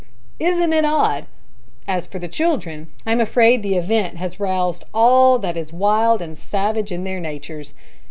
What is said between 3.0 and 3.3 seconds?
I'm